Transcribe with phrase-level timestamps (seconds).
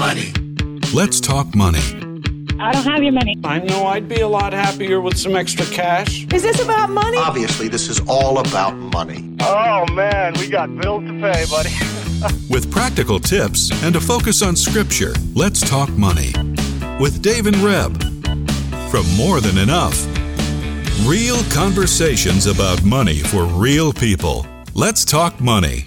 [0.00, 0.32] money.
[0.94, 1.84] Let's talk money.
[2.58, 3.36] I don't have your money.
[3.44, 6.26] I know I'd be a lot happier with some extra cash.
[6.32, 7.18] Is this about money?
[7.18, 9.36] Obviously, this is all about money.
[9.42, 11.68] Oh man, we got bills to pay, buddy.
[12.50, 16.32] With practical tips and a focus on scripture, let's talk money.
[16.98, 18.02] With Dave and Reb.
[18.90, 19.98] From More Than Enough.
[21.06, 24.46] Real conversations about money for real people.
[24.74, 25.84] Let's talk money.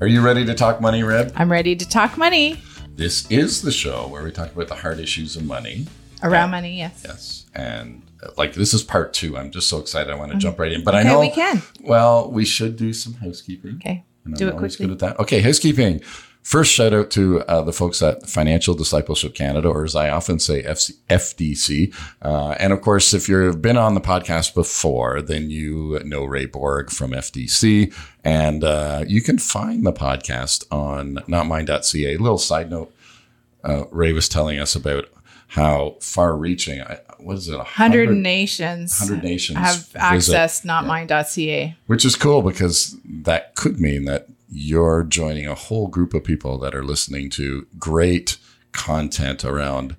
[0.00, 1.32] Are you ready to talk money, Reb?
[1.34, 2.60] I'm ready to talk money.
[3.00, 5.86] This is the show where we talk about the hard issues of money.
[6.22, 7.00] Around money, yes.
[7.02, 7.46] Yes.
[7.54, 9.38] And uh, like this is part two.
[9.38, 10.12] I'm just so excited.
[10.12, 10.84] I want to jump right in.
[10.84, 11.62] But I know we can.
[11.80, 13.76] Well, we should do some housekeeping.
[13.76, 14.04] Okay.
[14.26, 14.84] And Do I'm it quickly.
[14.84, 15.18] good at that.
[15.18, 16.02] Okay, housekeeping.
[16.42, 20.38] First, shout out to uh, the folks at Financial Discipleship Canada, or as I often
[20.38, 21.94] say, FC, FDC.
[22.22, 26.46] Uh, and of course, if you've been on the podcast before, then you know Ray
[26.46, 27.94] Borg from FDC.
[28.24, 32.16] And uh, you can find the podcast on notmine.ca.
[32.16, 32.92] little side note
[33.62, 35.06] uh, Ray was telling us about
[35.48, 36.80] how far reaching,
[37.18, 40.32] what is it, 100 nations 100 nations have visit.
[40.34, 41.76] accessed notmine.ca.
[41.86, 46.58] which is cool because that could mean that you're joining a whole group of people
[46.58, 48.36] that are listening to great
[48.72, 49.96] content around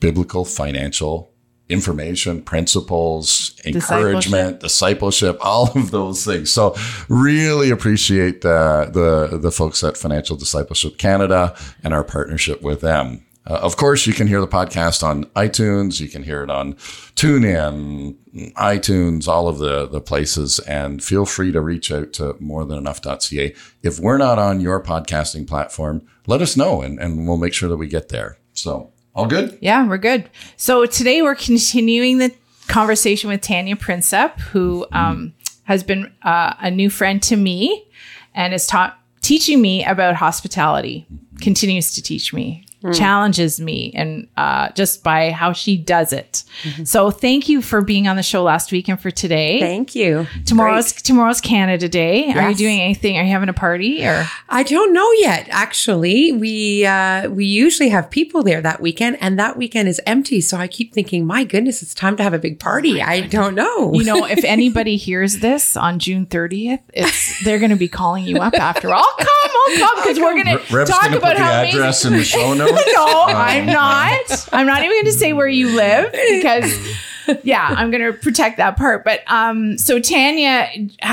[0.00, 1.32] biblical financial
[1.68, 6.50] information, principles, encouragement, discipleship, all of those things.
[6.52, 6.76] So
[7.08, 13.25] really appreciate the, the, the folks at Financial Discipleship Canada and our partnership with them.
[13.46, 16.00] Uh, of course, you can hear the podcast on iTunes.
[16.00, 16.74] You can hear it on
[17.14, 18.16] TuneIn,
[18.54, 20.58] iTunes, all of the, the places.
[20.60, 23.54] And feel free to reach out to morethanenough.ca.
[23.82, 27.68] If we're not on your podcasting platform, let us know and, and we'll make sure
[27.68, 28.38] that we get there.
[28.52, 29.56] So all good?
[29.62, 30.28] Yeah, we're good.
[30.56, 32.34] So today we're continuing the
[32.68, 35.32] conversation with Tanya Prinsep, who um,
[35.64, 37.86] has been uh, a new friend to me
[38.34, 41.06] and is taught teaching me about hospitality.
[41.40, 46.44] Continues to teach me, challenges me, and uh, just by how she does it.
[46.84, 49.60] So thank you for being on the show last week and for today.
[49.60, 50.26] Thank you.
[50.44, 52.32] Tomorrow's tomorrow's Canada Day.
[52.32, 53.18] Are you doing anything?
[53.18, 54.26] Are you having a party or?
[54.48, 55.48] I don't know yet.
[55.50, 60.40] Actually, we uh, we usually have people there that weekend, and that weekend is empty.
[60.40, 63.02] So I keep thinking, my goodness, it's time to have a big party.
[63.02, 63.92] I don't know.
[63.94, 68.24] You know, if anybody hears this on June 30th, it's they're going to be calling
[68.24, 68.92] you up after.
[68.92, 71.62] I'll come, I'll come because we're going to Reb's talk gonna about put the how
[71.62, 72.12] address amazing.
[72.12, 72.75] in the show notes.
[72.94, 74.48] no, I'm not.
[74.52, 76.96] I'm not even going to say where you live because
[77.42, 79.04] yeah, I'm going to protect that part.
[79.04, 80.68] But um so Tanya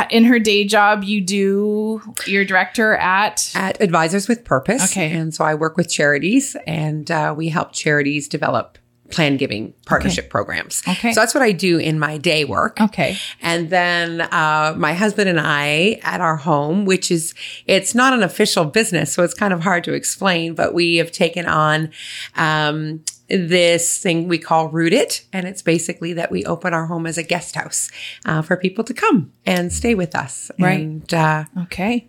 [0.09, 4.91] in her day job, you do you're director at at Advisors with Purpose.
[4.91, 5.11] Okay.
[5.11, 8.77] And so I work with charities and uh, we help charities develop
[9.11, 10.81] plan giving partnership programs.
[10.87, 11.11] Okay.
[11.13, 12.81] So that's what I do in my day work.
[12.81, 13.17] Okay.
[13.41, 17.33] And then uh, my husband and I at our home, which is,
[17.67, 21.11] it's not an official business, so it's kind of hard to explain, but we have
[21.11, 21.91] taken on
[22.35, 25.25] um, this thing we call Root It.
[25.31, 27.91] And it's basically that we open our home as a guest house
[28.25, 30.49] uh, for people to come and stay with us.
[30.59, 30.79] Right.
[30.79, 32.07] And uh, Okay.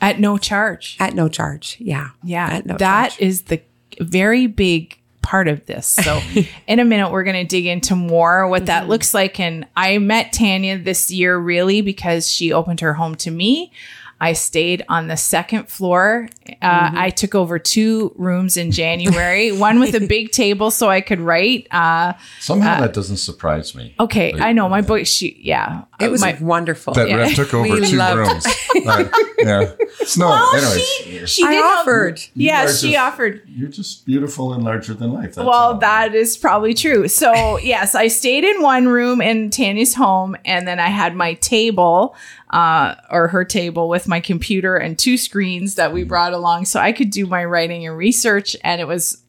[0.00, 0.96] At no charge.
[1.00, 1.76] at no charge.
[1.80, 2.10] Yeah.
[2.22, 3.20] Yeah, At no that charge.
[3.20, 3.60] is the
[4.00, 5.86] very big part of this.
[5.86, 6.20] So,
[6.66, 8.90] in a minute, we're going to dig into more what that Mm-hmm.
[8.90, 9.38] looks like.
[9.40, 13.72] And I met Tanya this year really because she opened her home to me.
[14.20, 16.28] I stayed on the second floor.
[16.62, 16.98] Uh, Mm-hmm.
[16.98, 21.20] I took over two rooms in January, one with a big table so I could
[21.20, 21.66] write.
[21.70, 23.94] Uh, Somehow that doesn't surprise me.
[24.00, 25.06] okay, I know my book.
[25.06, 26.94] She, yeah, It was my, wonderful.
[26.94, 28.46] That Reb took over We two loved- rooms.
[28.86, 29.08] Right.
[29.38, 29.72] Yeah.
[30.00, 30.84] It's no, Well, anyways.
[30.86, 32.20] she, she I did help- offered.
[32.34, 33.42] Yeah, are she just- offered.
[33.48, 35.34] You're just beautiful and larger than life.
[35.34, 35.74] That's well, all.
[35.78, 37.08] that is probably true.
[37.08, 41.34] So, yes, I stayed in one room in Tanya's home, and then I had my
[41.34, 42.16] table,
[42.50, 46.80] uh, or her table with my computer and two screens that we brought along so
[46.80, 48.56] I could do my writing and research.
[48.64, 49.22] And it was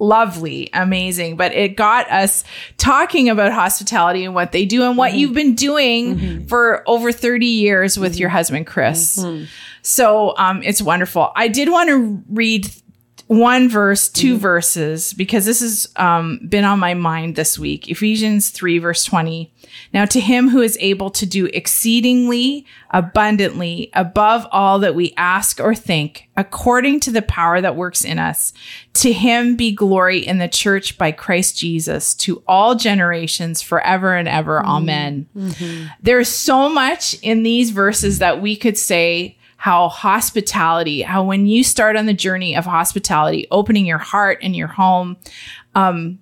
[0.00, 1.36] lovely, amazing.
[1.36, 2.42] But it got us
[2.78, 6.18] talking about hospitality and what they do and what you've been doing
[6.48, 9.24] for over 30 years with your husband, Chris.
[9.82, 11.30] So um, it's wonderful.
[11.36, 12.68] I did want to read
[13.28, 17.88] one verse, 2 verses, because this has um, been on my mind this week.
[17.88, 19.53] Ephesians 3, verse 20.
[19.94, 25.60] Now, to him who is able to do exceedingly abundantly above all that we ask
[25.60, 28.52] or think, according to the power that works in us,
[28.94, 34.26] to him be glory in the church by Christ Jesus to all generations forever and
[34.26, 34.64] ever.
[34.66, 35.28] Amen.
[36.02, 41.62] There's so much in these verses that we could say how hospitality, how when you
[41.62, 45.16] start on the journey of hospitality, opening your heart and your home,
[45.76, 46.18] um,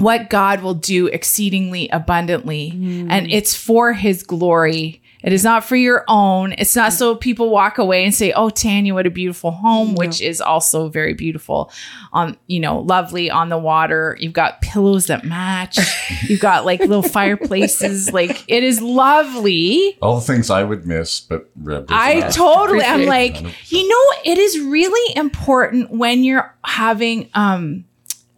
[0.00, 2.70] what God will do exceedingly abundantly.
[3.08, 6.54] And it's for his glory It is not for your own.
[6.56, 10.22] It's not so people walk away and say, "Oh, Tanya, what a beautiful home," which
[10.22, 11.70] is also very beautiful.
[12.14, 14.16] On you know, lovely on the water.
[14.18, 15.78] You've got pillows that match.
[16.22, 18.10] You've got like little fireplaces.
[18.14, 19.98] Like it is lovely.
[20.00, 22.32] All the things I would miss, but Reb I not.
[22.32, 22.84] totally.
[22.84, 23.36] I'm like,
[23.70, 27.84] you know, it is really important when you're having um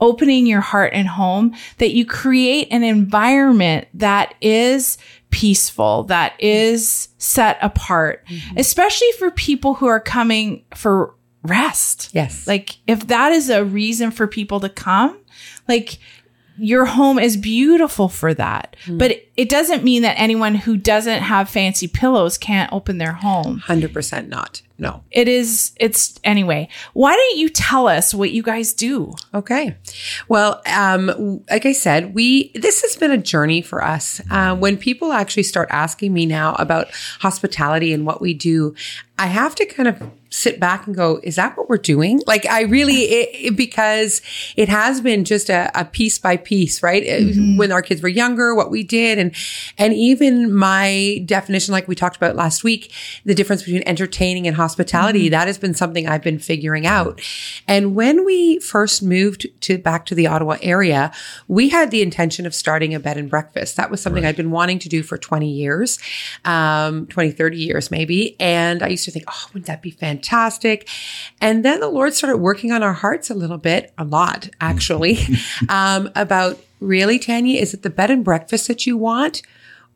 [0.02, 4.98] opening your heart and home that you create an environment that is
[5.30, 8.58] peaceful, that is set apart, mm-hmm.
[8.58, 11.14] especially for people who are coming for
[11.44, 12.10] rest.
[12.12, 12.46] Yes.
[12.46, 15.18] Like if that is a reason for people to come,
[15.68, 15.98] like
[16.58, 18.76] your home is beautiful for that.
[18.84, 18.98] Mm.
[18.98, 23.62] But it, doesn't mean that anyone who doesn't have fancy pillows can't open their home.
[23.66, 24.62] 100% not.
[24.78, 25.04] No.
[25.12, 26.68] It is it's anyway.
[26.92, 29.14] Why don't you tell us what you guys do?
[29.32, 29.76] Okay.
[30.26, 34.20] Well, um, like I said, we this has been a journey for us.
[34.28, 36.88] Uh, when people actually start asking me now about
[37.20, 38.74] hospitality and what we do,
[39.18, 42.44] I have to kind of sit back and go, "Is that what we're doing?" Like,
[42.46, 44.20] I really it, it- because
[44.56, 47.04] it has been just a, a piece by piece, right?
[47.04, 49.34] It- When our kids were younger, what we did, and
[49.78, 52.92] and even my definition, like we talked about last week,
[53.24, 57.20] the difference between entertaining and hospitality, that has been something I've been figuring out.
[57.66, 61.12] And when we first moved to back to the Ottawa area,
[61.48, 63.76] we had the intention of starting a bed and breakfast.
[63.76, 65.98] That was something I'd been wanting to do for 20 years,
[66.44, 68.36] um, 20, 30 years maybe.
[68.40, 70.88] And I used to think, oh, wouldn't that be fantastic?
[71.40, 75.18] And then the Lord started working on our hearts a little bit, a lot actually,
[75.68, 79.42] um, about really, Tanya, is it the bed and breakfast that you want?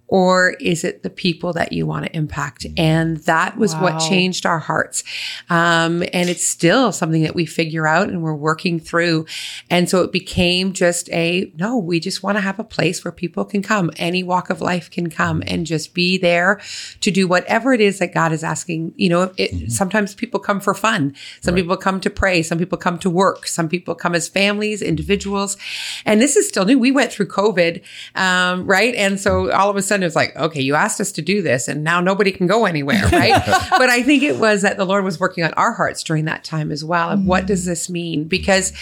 [0.08, 2.66] Or is it the people that you want to impact?
[2.76, 5.02] And that was what changed our hearts.
[5.50, 9.26] Um, and it's still something that we figure out and we're working through.
[9.68, 13.12] And so it became just a no, we just want to have a place where
[13.12, 13.90] people can come.
[13.96, 16.60] Any walk of life can come and just be there
[17.00, 18.92] to do whatever it is that God is asking.
[18.96, 21.14] You know, it, sometimes people come for fun.
[21.40, 22.42] Some people come to pray.
[22.42, 23.46] Some people come to work.
[23.46, 25.56] Some people come as families, individuals.
[26.04, 26.78] And this is still new.
[26.78, 27.82] We went through COVID,
[28.14, 28.94] um, right?
[28.94, 31.42] And so all of a sudden it was like, okay, you asked us to do
[31.42, 33.42] this and now nobody can go anywhere, right?
[33.70, 36.44] but I think it was that the Lord was working on our hearts during that
[36.44, 37.10] time as well.
[37.10, 37.66] Of what does mm.
[37.66, 38.24] this mean?
[38.24, 38.72] Because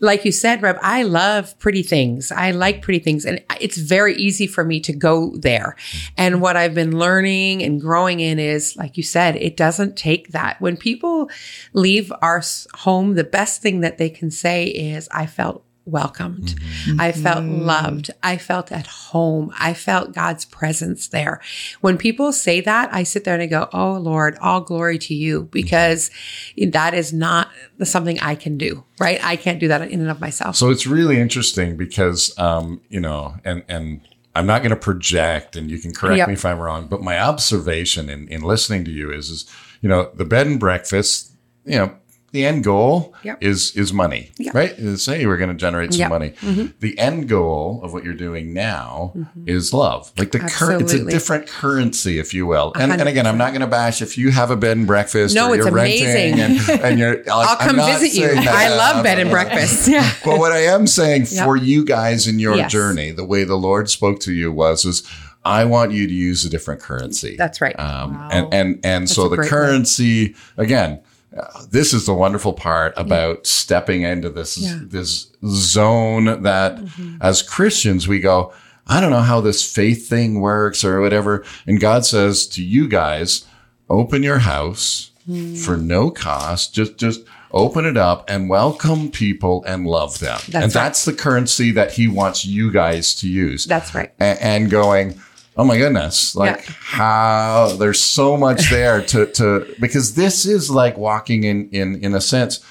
[0.00, 2.30] like you said, Reb, I love pretty things.
[2.32, 5.76] I like pretty things and it's very easy for me to go there.
[5.78, 6.10] Mm.
[6.16, 10.28] And what I've been learning and growing in is, like you said, it doesn't take
[10.28, 10.60] that.
[10.60, 11.30] When people
[11.72, 12.42] leave our
[12.74, 16.54] home, the best thing that they can say is, I felt welcomed.
[16.84, 17.00] Mm-hmm.
[17.00, 17.62] I felt mm-hmm.
[17.62, 18.10] loved.
[18.22, 19.52] I felt at home.
[19.58, 21.40] I felt God's presence there.
[21.80, 25.14] When people say that, I sit there and I go, Oh Lord, all glory to
[25.14, 25.48] you mm-hmm.
[25.48, 26.10] because
[26.56, 27.48] that is not
[27.82, 29.22] something I can do, right?
[29.24, 30.56] I can't do that in and of myself.
[30.56, 34.00] So it's really interesting because, um, you know, and, and
[34.34, 36.28] I'm not going to project and you can correct Yep.
[36.28, 39.50] me if I'm wrong, but my observation in, in listening to you is, is,
[39.80, 41.32] you know, the bed and breakfast,
[41.64, 41.94] you know,
[42.32, 43.38] the end goal Yep.
[43.42, 44.54] is, is money, Yep.
[44.54, 44.70] right?
[44.78, 46.08] Is, Say we're going to generate some Yep.
[46.10, 46.30] money.
[46.40, 46.66] Mm-hmm.
[46.80, 49.12] The end goal of what you're doing now
[49.46, 50.10] is love.
[50.16, 52.72] Like the current, it's a different currency, if you will.
[52.74, 55.34] And, and again, I'm not going to bash if you have a bed and breakfast
[55.34, 56.40] No, or it's you're renting amazing.
[56.40, 58.28] and, and you're, like, I'll I'm come not visit you.
[58.34, 59.86] that- I love bed and breakfast.
[59.88, 60.10] Yeah.
[60.24, 62.72] but what I am saying for you guys in your Yes.
[62.72, 65.02] journey, the way the Lord spoke to you was, is
[65.44, 67.34] I want you to use a different currency.
[67.36, 67.78] That's right.
[67.78, 71.00] Um, And and and so the currency again.
[71.36, 74.70] Uh, this is the wonderful part about stepping into this Yeah.
[74.72, 74.88] Mm-hmm.
[74.88, 76.78] this zone that,
[77.20, 78.52] as Christians, we go.
[78.86, 81.44] I don't know how this faith thing works or whatever.
[81.66, 83.46] And God says to you guys,
[83.88, 85.54] open your house Hmm.
[85.54, 86.74] for no cost.
[86.74, 87.20] Just just
[87.52, 90.40] open it up and welcome people and love them.
[90.46, 90.72] and right.
[90.72, 94.10] that's the currency that He wants you guys to use That's right.
[94.20, 95.20] a- and going,
[95.56, 96.74] oh my goodness, like Yeah.
[96.78, 102.14] how there's so much there to, to, because this is like walking in, in, in
[102.14, 102.64] a sense.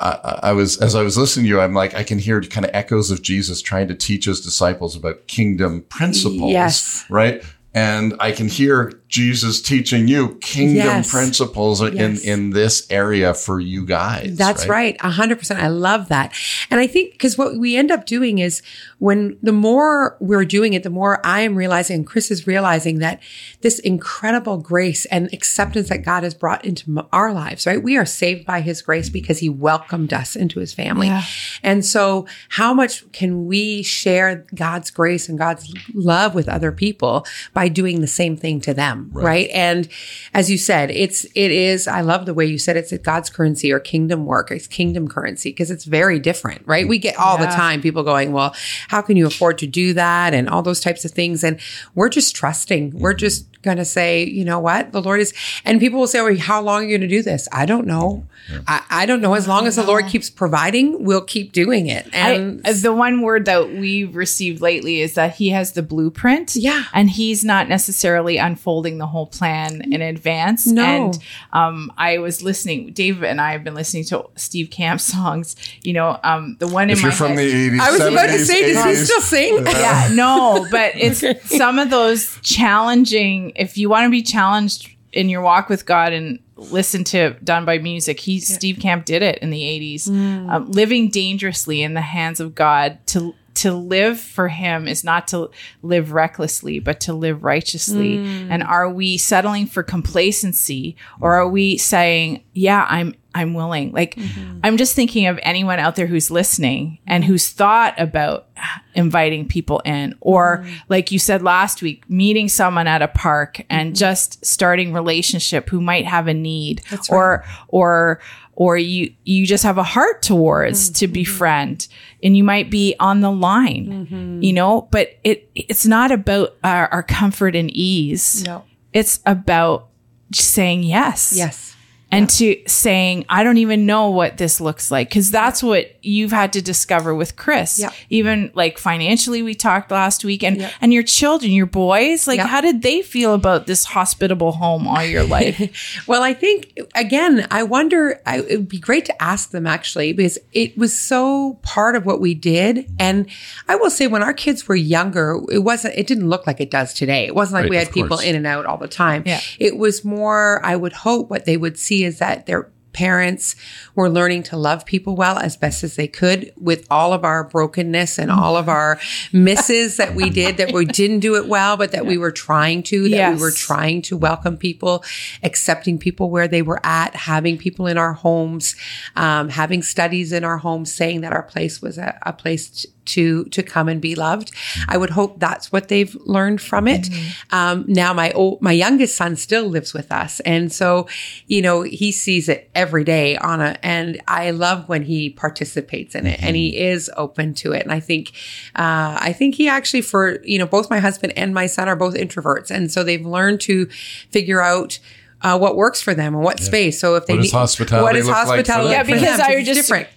[0.00, 2.42] I, I I was, as I was listening to you, I'm like, I can hear
[2.42, 6.52] kind of echoes of Jesus trying to teach his disciples about kingdom principles.
[6.52, 7.04] Yes.
[7.08, 7.42] Right.
[7.74, 11.10] And I can hear Jesus teaching you kingdom Yes.
[11.10, 12.24] principles in, Yes.
[12.24, 14.36] in this area for you guys.
[14.36, 14.96] That's right.
[15.00, 15.60] A hundred percent.
[15.60, 16.32] I love that.
[16.70, 18.60] And I think because what we end up doing is
[18.98, 22.98] when the more we're doing it, the more I am realizing and Chris is realizing
[22.98, 23.20] that
[23.62, 27.82] this incredible grace and acceptance that God has brought into our lives, right?
[27.82, 31.06] We are saved by his grace because he welcomed us into his family.
[31.06, 31.22] Yeah.
[31.62, 37.24] And so how much can we share God's grace and God's love with other people
[37.54, 38.97] by doing the same thing to them?
[38.98, 39.48] Them, right.
[39.52, 39.88] And
[40.34, 41.88] as you said, it's it is.
[41.88, 44.50] I love the way you said it's God's currency or kingdom work.
[44.50, 46.86] It's kingdom currency because it's very different, right?
[46.86, 48.54] We get all the time people going, "Well,
[48.88, 51.42] how can you afford to do that?" and all those types of things.
[51.44, 51.58] And
[51.94, 52.98] we're just trusting.
[52.98, 53.18] We're mm-hmm.
[53.18, 55.34] just going to say, you know what, the Lord is.
[55.64, 57.86] And people will say, "Well, how long are you going to do this?" I don't
[57.86, 58.26] know.
[58.66, 59.34] I, I don't know.
[59.34, 62.08] As long as the Lord keeps providing, we'll keep doing it.
[62.12, 66.56] And I, the one word that we've received lately is that he has the blueprint.
[66.56, 66.84] Yeah.
[66.92, 70.66] And he's not necessarily unfolding the whole plan in advance.
[70.66, 70.82] No.
[70.82, 71.18] And
[71.52, 75.54] um, I was listening, Dave and I have been listening to Steve Camp songs.
[75.82, 78.00] You know, um, the one in If my you're from head- the 80s, I was
[78.00, 79.66] about to 70s, say, does he still sing?
[79.66, 81.22] yeah, no, but it's
[81.58, 83.52] some of those challenging.
[83.56, 87.64] If you want to be challenged in your walk with God and listen to done
[87.64, 90.08] by music, he Steve Camp did it in the eighties.
[90.08, 95.28] Um, living dangerously in the hands of God to to live for Him is not
[95.28, 95.50] to
[95.82, 98.18] live recklessly, but to live righteously.
[98.18, 98.48] Mm.
[98.50, 103.92] And are we settling for complacency, or are we saying, "Yeah, I'm I'm willing"?
[103.92, 104.60] Like, mm-hmm.
[104.62, 108.48] I'm just thinking of anyone out there who's listening and who's thought about
[108.94, 110.74] inviting people in or mm-hmm.
[110.88, 113.94] like you said last week meeting someone at a park and mm-hmm.
[113.94, 118.20] just starting relationship who might have a need or or
[118.58, 121.12] or you you just have a heart towards to mm-hmm.
[121.12, 121.86] befriend
[122.24, 124.42] and you might be on the line mm-hmm.
[124.42, 128.64] you know but it it's not about our, our comfort and ease No.
[128.92, 129.88] it's about
[130.32, 131.67] saying yes Yes.
[132.10, 136.30] And to saying i don't even know what this looks like because that's what you've
[136.32, 137.92] had to discover with chris Yep.
[138.10, 140.72] even like financially we talked last week and Yep.
[140.80, 142.46] and your children your boys like Yep.
[142.46, 145.58] how did they feel about this hospitable home all your life
[146.06, 148.20] Well, I think again, I wonder.
[148.24, 152.06] I, it would be great to ask them actually because it was so part of
[152.06, 152.90] what we did.
[152.98, 153.26] And
[153.68, 155.94] I will say, when our kids were younger, it wasn't.
[155.96, 157.26] It didn't look like it does today.
[157.26, 159.22] It wasn't like Right, we had people in and out all the time.
[159.26, 159.40] Yeah.
[159.58, 160.64] It was more.
[160.64, 163.54] I would hope what they would see is that their parents
[163.94, 167.44] were learning to love people well as best as they could with all of our
[167.44, 168.98] brokenness and all of our
[169.32, 172.82] misses that we did that we didn't do it well but that we were trying
[172.82, 173.36] to that Yes.
[173.36, 175.04] we were trying to welcome people
[175.44, 178.74] accepting people where they were at having people in our homes
[179.16, 182.88] um, having studies in our homes saying that our place was a, a place t-
[183.08, 184.52] to to come and be loved.
[184.88, 187.08] I would hope that's what they've learned from it.
[187.50, 190.40] Um, now my old, my youngest son still lives with us.
[190.40, 191.08] And so
[191.46, 196.14] you know he sees it every day on a and i love when he participates
[196.14, 197.82] in it and he is open to it.
[197.82, 198.28] And i think
[198.76, 201.96] uh, i think he actually for you know both my husband and my son are
[201.96, 202.70] both introverts.
[202.70, 203.86] And so they've learned to
[204.30, 204.98] figure out
[205.42, 206.98] uh, what works for them and what space.
[206.98, 208.88] So if they What does need- hospitality what is look like for hospitality?
[208.88, 209.08] them?
[209.08, 210.08] yeah because i It's just different.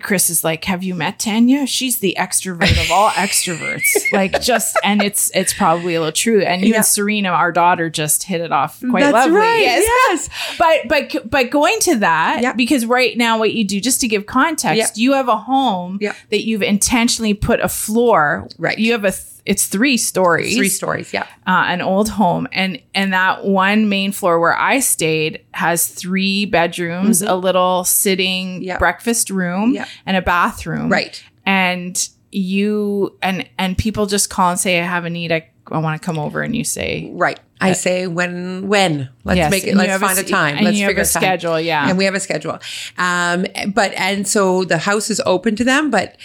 [0.00, 1.66] Chris is like, "Have you met Tanya?
[1.66, 6.40] She's the extrovert of all extroverts." like, just and it's it's probably a little true.
[6.42, 6.76] And you Yeah.
[6.76, 9.36] and Serena, our daughter, just hit it off quite That's lovely.
[9.38, 10.28] right, Yes,
[10.58, 12.52] but but but going to that Yeah.
[12.52, 15.02] because right now, what you do, just to give context, Yeah.
[15.02, 15.98] you have a home
[16.30, 18.48] that you've intentionally put a floor.
[18.58, 18.78] Right.
[18.78, 19.10] You have a.
[19.12, 21.12] Th- it's three stories Three stories.
[21.12, 21.22] Yeah.
[21.46, 26.44] uh, an old home and and that one main floor where i stayed has three
[26.44, 28.78] bedrooms a little sitting Mm-hmm.
[28.78, 29.86] Breakfast room Yeah.
[30.06, 31.22] and a bathroom Right.
[31.46, 31.94] and
[32.30, 36.00] you and and people just call and say i have a need i, I want
[36.00, 37.40] to come over and you say Right.
[37.60, 39.74] I say when when let's Yes, make it.
[39.74, 40.56] Let's find a a, time.
[40.58, 41.22] and let's figure a time.
[41.22, 41.88] schedule, yeah.
[41.88, 42.56] and we have a schedule.
[42.98, 46.16] Um, but and so the house is open to them, but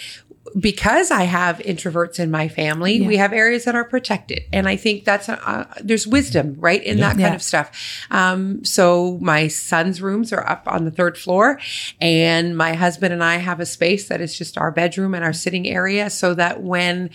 [0.58, 4.76] because I have introverts in my family, we have areas that are protected, and I
[4.76, 7.34] think that's uh, there's wisdom right in that kind Yeah.
[7.34, 8.06] of stuff.
[8.10, 11.58] Um, so my son's rooms are up on the third floor,
[12.00, 15.32] and my husband and I have a space that is just our bedroom and our
[15.32, 17.10] sitting area, so that when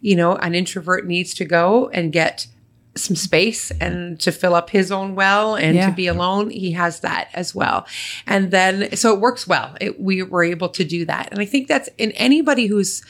[0.00, 2.46] you know an introvert needs to go and get
[2.94, 5.88] some space and to fill up his own well and Yeah.
[5.88, 7.86] to be alone he has that as well.
[8.26, 9.74] And then so it works well.
[9.80, 11.28] It, we were able to do that.
[11.30, 13.02] And i think that's in anybody who's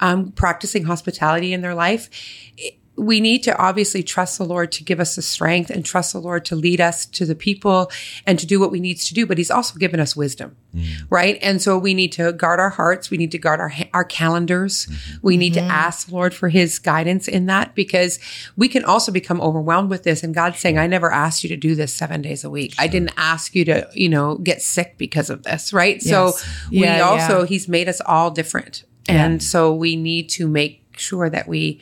[0.00, 2.10] um, practicing hospitality in their life
[2.56, 6.12] it- we need to obviously trust the Lord to give us the strength and trust
[6.12, 7.90] the Lord to lead us to the people
[8.26, 9.24] and to do what we need to do.
[9.24, 10.86] But He's also given us wisdom, mm.
[11.08, 11.38] right?
[11.40, 13.10] And so we need to guard our hearts.
[13.10, 14.86] We need to guard our our calendars.
[14.86, 15.16] Mm-hmm.
[15.22, 15.70] We need to mm-hmm.
[15.70, 18.18] ask the Lord for His guidance in that because
[18.56, 20.22] we can also become overwhelmed with this.
[20.22, 22.74] And God's saying, "I never asked you to do this seven days a week.
[22.78, 26.32] I didn't ask you to, you know, get sick because of this, right?" So
[26.70, 27.46] we Yeah, also yeah.
[27.46, 31.80] He's made us all different, and so we need to make sure that we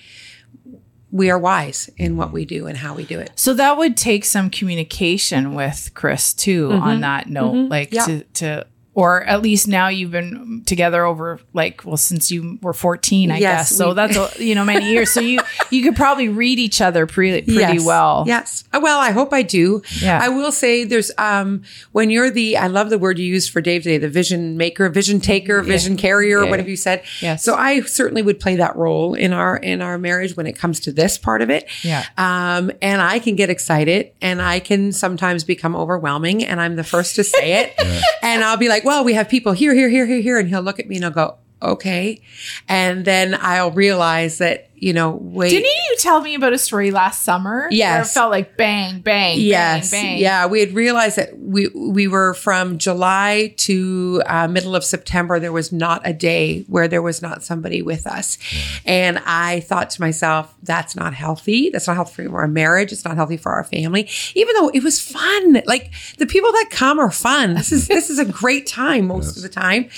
[1.16, 2.35] we are wise in what mm-hmm.
[2.35, 3.30] we do and how we do it.
[3.35, 7.00] So that would take some communication with Chris too on mm-hmm.
[7.00, 7.70] that note, mm-hmm.
[7.70, 8.04] like Yeah.
[8.04, 8.66] to to
[8.97, 13.37] or at least now you've been together over like well since you were 14 i
[13.38, 15.38] Yes, guess so we- that's a, you know many years so you
[15.71, 17.85] you could probably read each other pretty pretty Yes.
[17.87, 18.65] well Yes.
[18.73, 19.83] Uh, Well, I hope I do.
[20.00, 20.19] Yeah.
[20.23, 21.62] I will say there's um
[21.93, 24.88] when you're the I love the word you used for Dave today, the vision maker,
[24.88, 26.50] vision taker, vision carrier, Yeah.
[26.50, 27.03] whatever you said.
[27.21, 27.45] Yes.
[27.45, 30.81] So I certainly would play that role in our in our marriage when it comes
[30.81, 31.69] to this part of it.
[31.83, 32.05] Yeah.
[32.17, 36.85] Um and I can get excited and I can sometimes become overwhelming and I'm the
[36.85, 37.75] first to say it.
[38.23, 40.38] And I'll be like, well, we have people here, here, here, here, here.
[40.38, 42.21] And he'll look at me and he'll go, okay.
[42.69, 45.50] And then I'll realize that, you know, wait.
[45.50, 48.11] didn't you tell me about a story last summer where Yes.
[48.11, 49.90] it felt like bang bang Yes.
[49.90, 50.47] bang bang Yeah.
[50.47, 55.40] We had realized that we, we were from July to uh, middle of September.
[55.40, 58.38] There was not a day where there was not somebody with us.
[58.85, 61.71] And I thought to myself, that's not healthy.
[61.71, 62.93] That's not healthy for our marriage.
[62.93, 65.62] It's not healthy for our family, even though it was fun.
[65.66, 67.55] Like the people that come are fun.
[67.55, 69.88] This is, this is a great time most of the time.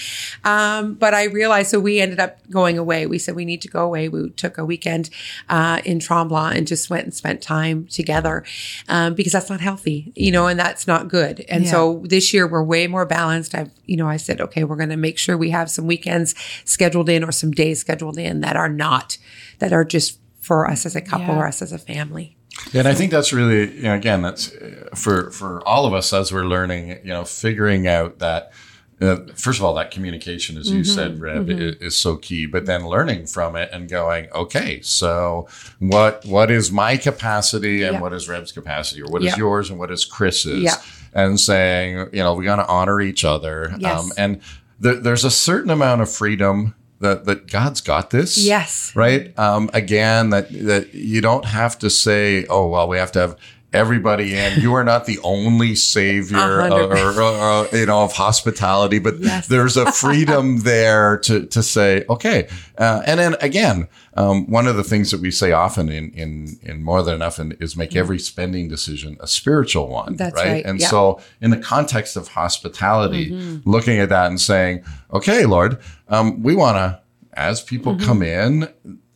[0.44, 3.06] Um, but I realized, so we ended up going away.
[3.06, 4.08] We said we need to go away.
[4.08, 5.10] We took a weekend
[5.48, 8.44] uh, in Tremblant and just went and spent time together
[8.88, 11.44] um, because that's not healthy, you know, and that's not good.
[11.48, 13.54] And so this year we're way more balanced.
[13.54, 16.34] I've, you know, I said, okay, we're going to make sure we have some weekends
[16.64, 19.18] scheduled in or some days scheduled in that are not,
[19.58, 21.40] that are just for us as a couple Yeah.
[21.40, 22.36] or us as a family.
[22.74, 26.12] And I think that's really, you know, again, that's uh, for for all of us
[26.12, 28.52] as we're learning, you know, figuring out that.
[29.00, 32.46] Uh, first of all, that communication, as you said, Reb, i- is, so key.
[32.46, 35.46] But then learning from it and going, okay, so
[35.78, 38.00] what what is my capacity and Yeah.
[38.00, 40.74] what is Reb's capacity, or what is yours and what is Chris's, Yeah.
[41.14, 43.72] and saying, you know, we got to honor each other.
[43.78, 44.10] Yes.
[44.18, 44.40] and
[44.80, 48.36] there, there's a certain amount of freedom that that God's got this.
[48.36, 48.92] Yes.
[48.96, 49.32] Right.
[49.38, 53.36] Um, again, that that you don't have to say, oh well, we have to have
[53.72, 54.60] everybody in.
[54.60, 59.46] You are not the only savior or, or, or, you know of hospitality, but Yes.
[59.48, 62.48] there's a freedom there to to say, okay.
[62.78, 66.58] Uh, and then again, um, one of the things that we say often in in
[66.62, 70.16] in more than enough is make every spending decision a spiritual one.
[70.16, 70.88] That's right, And yeah.
[70.88, 73.68] so, in the context of hospitality, Mm-hmm.
[73.70, 74.82] looking at that and saying,
[75.12, 77.00] okay, Lord, um, we want to,
[77.34, 78.06] as people Mm-hmm.
[78.06, 78.68] come in,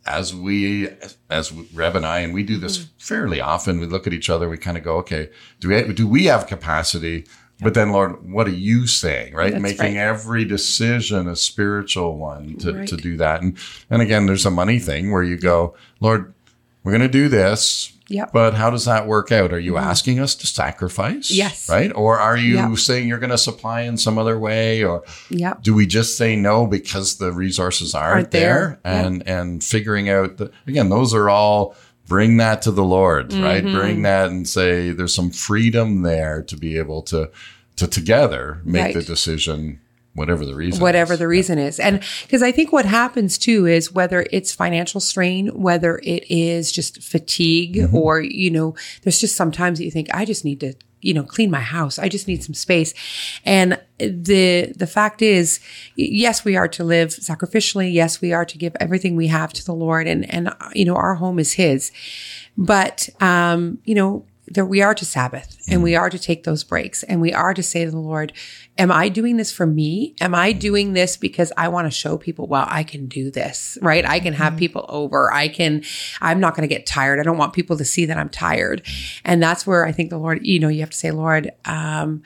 [0.06, 0.88] as we,
[1.30, 2.88] as Reb and I, and we do this Mm.
[2.98, 5.30] fairly often, we look at each other, we kind of go, okay,
[5.60, 7.24] do we, do we have capacity?
[7.60, 9.52] But then, Lord, what are you saying, right?
[9.52, 9.96] That's Making right.
[9.98, 12.88] every decision a spiritual one to, Right.
[12.88, 13.42] to do that.
[13.42, 13.56] And,
[13.88, 16.34] and again, there's a money thing where you go, Lord,
[16.84, 17.92] we're going to do this.
[18.08, 18.32] Yep.
[18.32, 19.52] But how does that work out?
[19.54, 21.30] Are you asking us to sacrifice?
[21.30, 21.68] Yes.
[21.70, 21.90] Right?
[21.94, 22.78] Or are you Yep.
[22.78, 24.82] saying you're going to supply in some other way?
[24.84, 25.62] Or Yep.
[25.62, 28.80] do we just say no because the resources aren't, Aren't there?
[28.84, 28.94] there.
[28.94, 29.06] Yep.
[29.06, 31.74] And and figuring out the, again, those are all
[32.06, 33.64] bring that to the Lord, right?
[33.64, 33.78] Mm-hmm.
[33.78, 37.30] Bring that and say there's some freedom there to be able to
[37.76, 38.94] to together make Right.
[38.94, 39.80] the decision,
[40.14, 40.80] whatever the reason.
[40.82, 41.18] whatever is.
[41.18, 41.80] the reason is.
[41.80, 46.70] And because I think what happens too is whether it's financial strain, whether it is
[46.72, 47.96] just fatigue, Mm-hmm.
[47.96, 51.22] or, you know, there's just sometimes that you think, I just need to, you know,
[51.24, 51.98] clean my house.
[51.98, 52.94] I just need some space.
[53.44, 55.58] And the, the fact is,
[55.96, 57.92] yes, we are to live sacrificially.
[57.92, 60.06] Yes, we are to give everything we have to the Lord.
[60.06, 61.90] And, and, uh, you know, our home is His.
[62.56, 66.64] But, um, you know, there we are to Sabbath and we are to take those
[66.64, 68.32] breaks and we are to say to the Lord,
[68.76, 70.16] am I doing this for me?
[70.20, 73.78] Am I doing this because I want to show people, well, I can do this,
[73.80, 74.04] right?
[74.04, 75.32] I can have people over.
[75.32, 75.84] I can,
[76.20, 77.20] I'm not going to get tired.
[77.20, 78.82] I don't want people to see that I'm tired.
[79.24, 82.22] And that's where I think the Lord, you know, you have to say, Lord, um,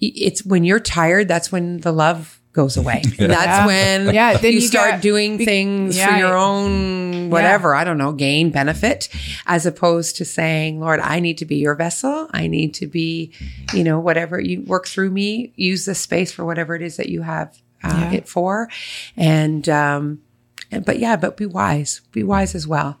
[0.00, 3.02] it's when you're tired, that's when the love goes away.
[3.18, 3.66] That's Yeah.
[3.66, 7.84] when Yeah, then you, you start got- doing things yeah, for your own whatever, I
[7.84, 9.08] don't know, gain, benefit,
[9.46, 12.28] as opposed to saying, Lord, I need to be your vessel.
[12.32, 13.32] I need to be,
[13.74, 17.08] you know, whatever you work through me, use this space for whatever it is that
[17.10, 18.12] you have uh, Yeah.
[18.12, 18.68] it for.
[19.16, 20.22] And, um,
[20.70, 22.98] and- but yeah, but be wise, be wise as well.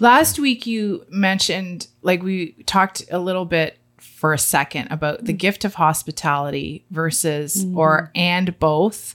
[0.00, 3.77] Last week you mentioned like we talked a little bit
[4.18, 5.38] for a second about the mm.
[5.38, 7.78] gift of hospitality versus mm-hmm.
[7.78, 9.14] or and both.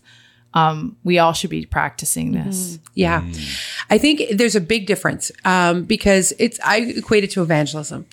[0.54, 2.46] Um, we all should be practicing mm-hmm.
[2.46, 2.80] this.
[2.94, 3.20] Yeah.
[3.20, 3.84] Mm.
[3.90, 8.06] I think there's a big difference um, because it's, I equate it to evangelism.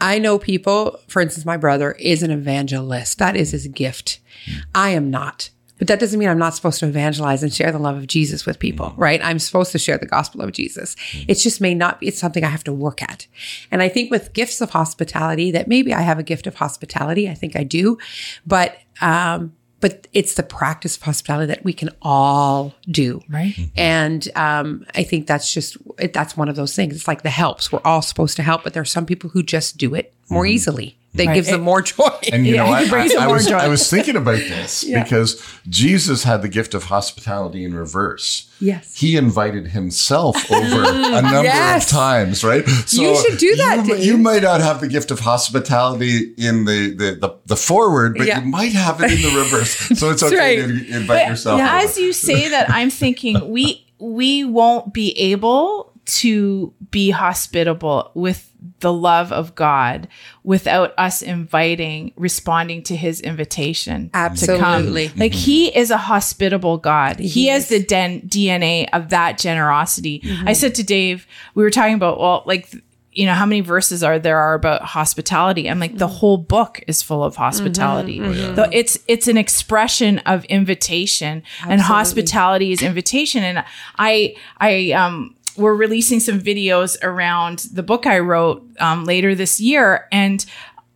[0.00, 3.18] I know people, for instance, my brother is an evangelist.
[3.18, 4.18] That is his gift.
[4.46, 4.62] Mm.
[4.74, 5.50] I am not.
[5.80, 8.46] But that doesn't mean I'm not supposed to evangelize and share the love of Jesus
[8.46, 9.20] with people, right?
[9.24, 10.94] I'm supposed to share the gospel of Jesus.
[11.26, 13.26] It just may not be, it's something I have to work at.
[13.72, 17.28] And I think with gifts of hospitality, that maybe I have a gift of hospitality.
[17.28, 17.98] I think I do.
[18.46, 23.22] But, um, but it's the practice of hospitality that we can all do.
[23.30, 23.54] Right.
[23.74, 25.78] And um, I think that's just
[26.12, 26.94] that's one of those things.
[26.94, 27.72] It's like the helps.
[27.72, 30.44] We're all supposed to help, but there are some people who just do it more
[30.44, 31.34] easily, that Right.
[31.34, 32.08] gives them more joy.
[32.32, 33.50] And you Yeah, know, I, I, I was.
[33.50, 38.46] I was thinking about this because Jesus had the gift of hospitality in reverse.
[38.60, 38.94] Yes.
[38.96, 41.84] He invited himself over a number Yes.
[41.86, 42.64] of times, right?
[42.68, 44.04] So You should do that, You, Dave.
[44.04, 48.26] you might not have the gift of hospitality in the the, the, the forward, but
[48.26, 48.40] Yeah.
[48.40, 49.76] you might have it in the reverse.
[49.98, 50.68] So it's okay right.
[50.68, 51.60] to invite yourself.
[51.60, 51.68] over.
[51.68, 58.50] As you say that, I'm thinking we we won't be able to be hospitable with
[58.80, 60.08] the love of God
[60.42, 64.58] without us inviting, responding to His invitation Absolutely.
[64.58, 64.86] to come.
[64.86, 65.20] Mm-hmm.
[65.20, 67.18] Like He is a hospitable God.
[67.18, 70.22] He, has the den- DNA of that generosity.
[70.44, 72.74] I said to Dave, we were talking about well, like.
[73.12, 75.68] You know how many verses are there are about hospitality?
[75.68, 78.20] I'm like the whole book is full of hospitality.
[78.20, 83.42] Though it's it's an expression of invitation, and hospitality is invitation.
[83.42, 83.64] And
[83.98, 89.60] I I um we're releasing some videos around the book I wrote um, later this
[89.60, 90.44] year, and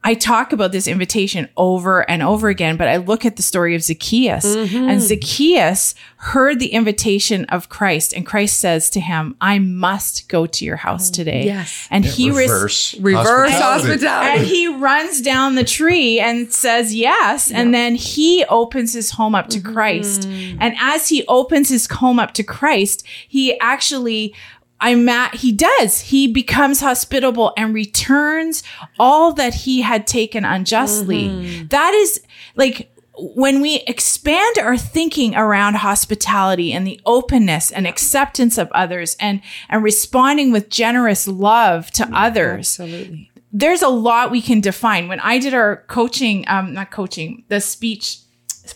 [0.06, 3.74] I talk about this invitation over and over again, but I look at the story
[3.74, 4.76] of Zacchaeus mm-hmm.
[4.90, 10.44] and Zacchaeus heard the invitation of Christ and Christ says to him, I must go
[10.44, 11.46] to your house mm, today.
[11.46, 11.88] Yes.
[11.90, 13.88] And he res- reverse Reverse hospitality.
[13.88, 14.38] hospitality.
[14.40, 17.50] and he runs down the tree and says yes.
[17.50, 20.22] And then he opens his home up to Christ.
[20.22, 20.58] Mm-hmm.
[20.60, 24.34] And as he opens his home up to Christ, he actually.
[24.80, 26.00] I'm at, he does.
[26.00, 28.62] He becomes hospitable and returns
[28.98, 31.28] all that he had taken unjustly.
[31.28, 31.66] Mm-hmm.
[31.68, 32.20] That is
[32.56, 39.16] like when we expand our thinking around hospitality and the openness and acceptance of others
[39.20, 42.14] and, and responding with generous love to mm-hmm.
[42.14, 43.30] others Absolutely.
[43.52, 45.06] there's a lot we can define.
[45.06, 48.18] When I did our coaching, um, not coaching, the speech,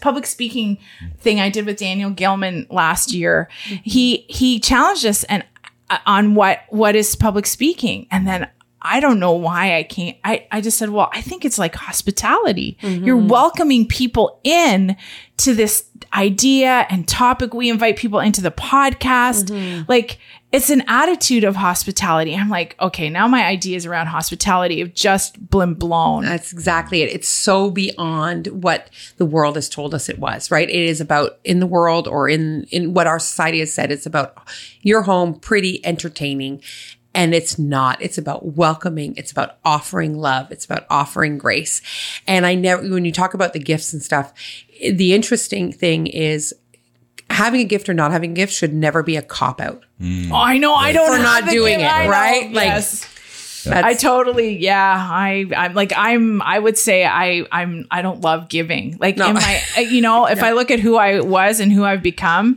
[0.00, 0.78] public speaking
[1.18, 3.82] thing I did with Daniel Gilman last year, mm-hmm.
[3.82, 5.44] he he challenged us and
[5.90, 8.48] Uh, on what what is public speaking, and then.
[8.80, 10.16] I don't know why I can't.
[10.22, 12.78] I, I just said, well, I think it's like hospitality.
[12.80, 13.26] You're mm-hmm.
[13.26, 14.96] welcoming people in
[15.38, 17.54] to this idea and topic.
[17.54, 19.46] We invite people into the podcast.
[19.46, 19.84] Mm-hmm.
[19.88, 20.18] Like
[20.50, 22.34] it's an attitude of hospitality.
[22.34, 26.24] I'm like, okay, now my ideas around hospitality have just been blown.
[26.24, 27.12] That's exactly it.
[27.12, 30.68] It's so beyond what the world has told us it was, right?
[30.68, 33.92] It is about in the world or in, in what our society has said.
[33.92, 34.38] It's about
[34.80, 36.62] your home, pretty, entertaining.
[37.14, 38.00] And it's not.
[38.00, 39.14] It's about welcoming.
[39.16, 40.52] It's about offering love.
[40.52, 41.82] It's about offering grace.
[42.26, 44.32] And I never, when you talk about the gifts and stuff,
[44.80, 46.54] the interesting thing is
[47.30, 49.84] having a gift or not having a gift should never be a cop out.
[50.02, 50.74] Oh, I know.
[50.74, 51.90] I don't For have not doing gift.
[51.90, 52.10] it, I know.
[52.10, 52.52] right?
[52.52, 53.14] Like, yes.
[53.66, 54.96] I totally, yeah.
[55.10, 58.96] I, I'm like, I'm, I would say I, I'm, I don't love giving.
[58.98, 59.28] Like No.
[59.28, 62.02] in my, uh, you know, if I look at who I was and who I've
[62.02, 62.56] become,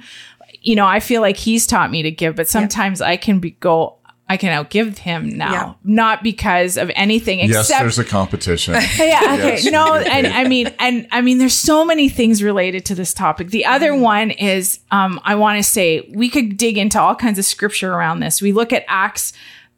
[0.61, 3.51] you know, I feel like he's taught me to give, but sometimes I can be
[3.51, 3.97] go,
[4.31, 5.73] I can outgive him now, Yeah.
[5.83, 8.73] not because of anything Yes, except there's a competition.
[8.97, 9.59] yeah, okay.
[9.61, 9.65] Yes.
[9.65, 13.49] No, and I mean, and I mean, there's so many things related to this topic.
[13.49, 14.01] The other Mm-hmm.
[14.01, 17.91] one is, um, I want to say we could dig into all kinds of scripture
[17.93, 18.41] around this.
[18.41, 19.33] We look at Acts.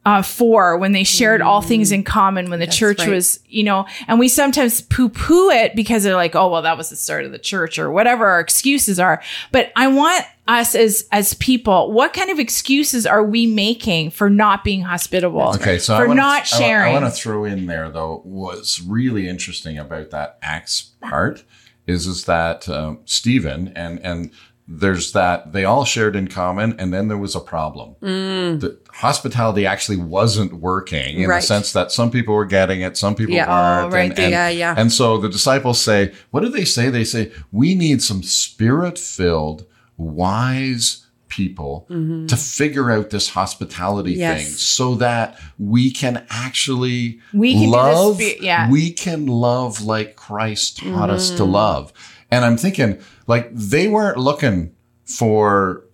[0.06, 3.06] Uh, four when they shared all things in common when the church Mm.
[3.06, 3.10] right.
[3.14, 6.76] was you know and we sometimes poo poo it because they're like oh well that
[6.76, 10.74] was the start of the church or whatever our excuses are but i want us
[10.74, 15.78] as as people what kind of excuses are we making for not being hospitable Okay,
[15.78, 18.20] so for I wanna, not sharing I, want to throw in there though.
[18.24, 21.44] What's really interesting about that Acts part
[21.86, 24.30] is is that um, Stephen and and
[24.66, 27.96] there's that they all shared in common, and then there was a problem.
[28.00, 31.40] The hospitality actually wasn't working in Right.
[31.42, 33.48] the sense that some people were getting it, some people Yeah.
[33.48, 33.92] weren't.
[33.92, 34.10] Oh, right.
[34.10, 34.74] and, and- Yeah, yeah.
[34.76, 39.66] And so the disciples say, "What do they say?" They say, "We need some spirit-filled,
[39.96, 41.84] wise." people
[42.28, 44.20] to figure out this hospitality Mm-hmm.
[44.20, 44.44] Yes.
[44.44, 48.70] thing so that we can actually We can love spi- yeah.
[48.70, 51.36] we can love like Christ taught us Mm-hmm.
[51.38, 51.92] to love
[52.34, 55.84] and i'm thinking like they weren't looking for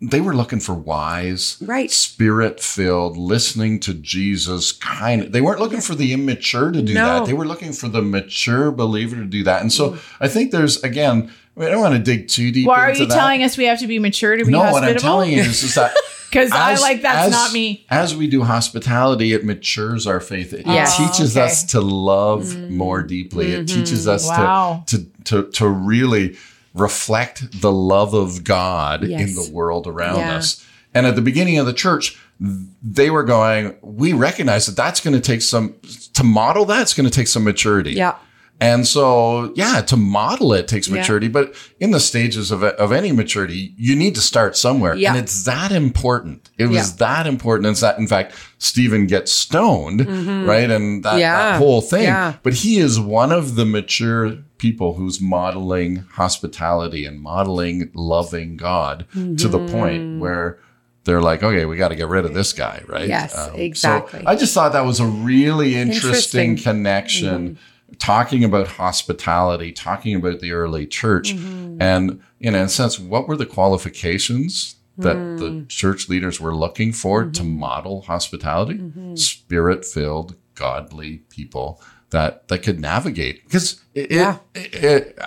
[0.00, 1.90] they were looking for wise Right.
[1.90, 6.94] spirit filled listening to jesus kind of, they weren't looking for the immature to do
[6.94, 7.06] No.
[7.20, 10.50] that they were looking for the mature believer to do that and so i think
[10.52, 12.66] there's again I don't want to dig too deep.
[12.66, 13.14] Why are you that.
[13.14, 14.80] telling us we have to be mature to be No, hospitable?
[14.82, 15.96] No, what I'm telling you is, is that
[16.36, 17.86] because I like that's as- not me.
[17.88, 20.52] As we do hospitality, it matures our faith.
[20.52, 20.96] It Yes.
[20.96, 21.50] teaches Oh, okay.
[21.50, 22.76] us to love mm-hmm.
[22.76, 23.52] more deeply.
[23.52, 23.78] It mm-hmm.
[23.78, 24.84] teaches us Wow.
[24.86, 26.36] to, to to to really
[26.74, 30.36] reflect the love of God in the world around Yeah.
[30.36, 30.64] us.
[30.94, 35.14] And at the beginning of the church, they were going, we recognize that that's going
[35.14, 35.74] to take some
[36.14, 37.92] to model that's going to take some maturity.
[37.92, 38.14] Yeah.
[38.58, 40.96] And so, yeah, to model it takes Yeah.
[41.00, 44.94] maturity, but in the stages of, of any maturity, you need to start somewhere.
[44.94, 45.10] Yeah.
[45.10, 46.48] And it's that important.
[46.56, 46.96] It was Yeah.
[47.00, 47.66] that important.
[47.68, 50.00] It's that, in fact, Stephen gets stoned,
[50.46, 50.70] right?
[50.70, 51.18] And that, Mm-hmm.
[51.18, 51.36] Yeah.
[51.52, 52.04] that whole thing.
[52.04, 52.34] Yeah.
[52.42, 59.04] But he is one of the mature people who's modeling hospitality and modeling loving God
[59.12, 59.72] to the Mm-hmm.
[59.74, 60.58] point where
[61.04, 63.02] they're like, okay, we got to get rid of this guy, right?
[63.04, 64.22] Um, Yes, so exactly.
[64.26, 66.56] I just thought that was a really interesting, Interesting.
[66.56, 67.54] Mm-hmm.
[67.98, 71.80] Talking about hospitality, talking about the early church, Mm-hmm.
[71.80, 75.38] and in a sense, what were the qualifications that Mm.
[75.38, 77.58] the church leaders were looking for to Mm-hmm.
[77.60, 78.80] model hospitality?
[79.14, 84.38] Spirit-filled, godly people that that could navigate because it, Yeah.
[84.54, 85.18] it, it,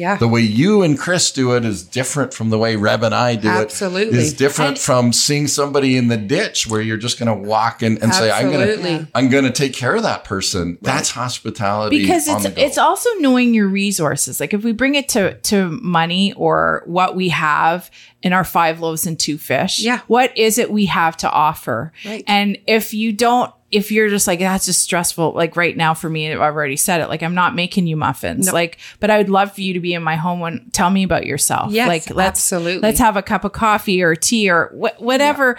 [0.00, 0.16] Yeah.
[0.16, 3.36] the way you and Chris do it is different from the way Reb and I
[3.36, 3.52] do it.
[3.52, 4.18] Absolutely.
[4.18, 4.22] it.
[4.24, 7.82] Is different And- from seeing somebody in the ditch where you're just going to walk
[7.82, 11.10] in and say, "I'm going to, I'm going to take care of that person." That's
[11.10, 12.00] hospitality.
[12.00, 16.32] because it's it's also knowing your resources like if we bring it to to money
[16.34, 17.90] or what we have
[18.22, 20.00] in our five loaves and two fish Yeah.
[20.06, 22.24] what is it we have to offer Right.
[22.26, 26.08] and if you don't if you're just like that's just stressful like right now for
[26.10, 28.52] me i've already said it like i'm not making you muffins No.
[28.52, 31.02] like but i would love for you to be in my home and tell me
[31.04, 32.80] about yourself Yes, like let's absolutely.
[32.80, 35.56] let's have a cup of coffee or tea or wh- whatever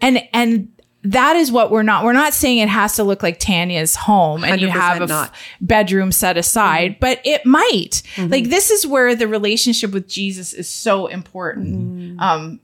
[0.00, 0.68] and and
[1.06, 4.42] that is what we're not we're not saying it has to look like tanya's home
[4.42, 8.02] and you have a f- bedroom set aside, but it might.
[8.16, 12.18] Like this is where the relationship with Jesus is so important.
[12.22, 12.58] Um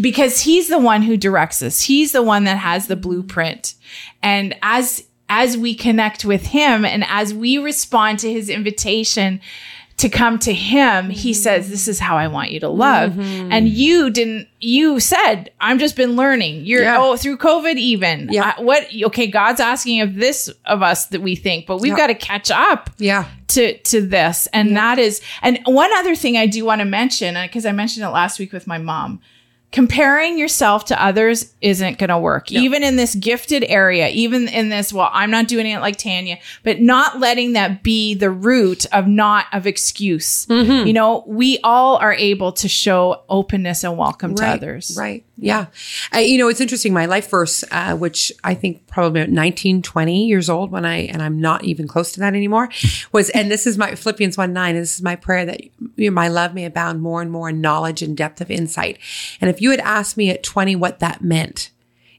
[0.00, 1.82] because he's the one who directs us.
[1.82, 3.74] He's the one that has the blueprint.
[4.22, 9.40] And as as we connect with him and as we respond to his invitation
[9.96, 11.40] to come to him, he mm-hmm.
[11.40, 13.12] says, This is how I want you to love.
[13.12, 13.52] Mm-hmm.
[13.52, 16.66] And you didn't, you said, I'm just been learning.
[16.66, 16.98] You're, Yeah.
[16.98, 18.28] oh, through COVID, even.
[18.30, 18.54] Yeah.
[18.56, 21.96] I- what, okay, God's asking of this of us that we think, but we've Yeah.
[21.96, 23.26] got to catch up yeah.
[23.48, 27.36] to to this and that is and one other thing i do want to mention
[27.36, 29.20] uh, because i mentioned it last week with my mom
[29.74, 34.68] comparing yourself to others isn't going to work even in this gifted area even in
[34.68, 38.86] this well i'm not doing it like tanya but not letting that be the root
[38.92, 40.46] of not of excuse.
[40.46, 40.86] Mm-hmm.
[40.86, 44.96] you know we all are able to show openness and welcome to others.
[44.96, 45.24] Right.
[45.36, 45.66] Yeah.
[46.14, 46.92] Uh, you know, it's interesting.
[46.92, 51.06] My life verse, uh, which I think probably about 19, 20 years old when I,
[51.06, 52.68] and I'm not even close to that anymore,
[53.12, 55.60] was, and this is my Philippians 1 9, and this is my prayer that
[55.96, 58.98] you know, my love may abound more and more in knowledge and depth of insight.
[59.40, 61.70] And if you had asked me at 20 what that meant,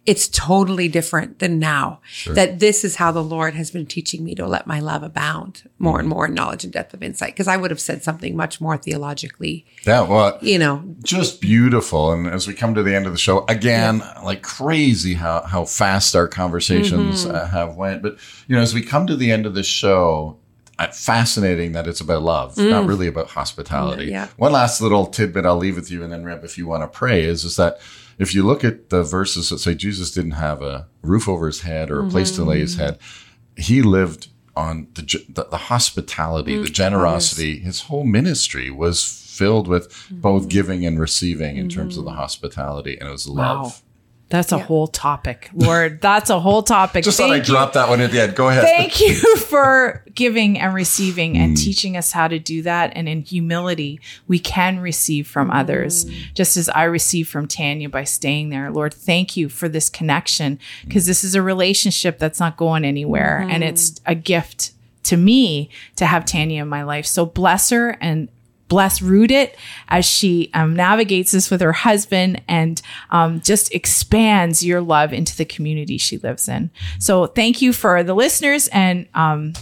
[0.06, 2.00] it's totally different than now.
[2.28, 5.64] That this is how the Lord has been teaching me to let my love abound
[5.80, 7.34] more and more in knowledge and depth of insight.
[7.34, 12.12] Because I would have said something much more theologically, yeah, well, you know, just beautiful.
[12.12, 15.66] And as we come to the end of the show, again, like crazy how how
[15.66, 17.36] fast our conversations Mm-hmm.
[17.36, 18.02] uh, have went.
[18.04, 20.38] But you know, as we come to the end of the show.
[20.92, 24.08] Fascinating that it's about love, not really about hospitality.
[24.08, 24.12] Mm.
[24.12, 24.28] Yeah.
[24.36, 26.88] One last little tidbit I'll leave with you, and then Reb, if you want to
[26.88, 27.80] pray, is is that
[28.18, 31.62] if you look at the verses that say Jesus didn't have a roof over his
[31.62, 32.86] head or a place to lay his mm-hmm.
[32.86, 33.00] head,
[33.58, 37.60] he lived on the the, the hospitality, the mm, generosity.
[37.60, 40.22] His whole ministry was filled with mm-hmm.
[40.22, 42.20] both giving and receiving in terms of the mm-hmm.
[42.20, 43.82] hospitality, and it was love.
[44.30, 47.54] That's a whole topic lord that's a whole topic Just thought Thank I'd you.
[47.54, 48.36] drop that one at the end.
[48.36, 48.64] Go ahead.
[48.64, 51.64] Thank you for giving and receiving and hmm.
[51.64, 52.92] teaching us how to do that.
[52.96, 58.04] And in humility, we can receive from others, just as I receive from Tanya by
[58.04, 58.72] staying there.
[58.72, 63.40] Lord, thank you for this connection because this is a relationship that's not going anywhere.
[63.50, 63.70] And hmm.
[63.70, 64.72] it's a gift
[65.04, 67.06] to me to have Tanya in my life.
[67.06, 68.30] So bless her and
[68.68, 69.58] bless root it
[69.90, 75.36] as she um, navigates this with her husband and um, just expands your love into
[75.36, 76.70] the community she lives in.
[77.00, 79.54] So thank you for the listeners and um,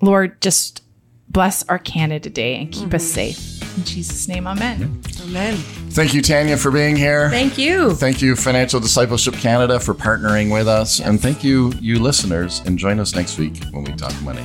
[0.00, 0.82] Lord, just
[1.28, 3.60] bless our Canada Day and keep us safe.
[3.76, 5.00] In Jesus' name, amen.
[5.22, 5.56] amen.
[5.90, 7.30] Thank you, Tanya, for being here.
[7.30, 7.94] Thank you.
[7.94, 11.00] Thank you, Financial Discipleship Canada, for partnering with us.
[11.00, 12.60] And thank you, you listeners.
[12.66, 14.44] And join us next week when we talk money.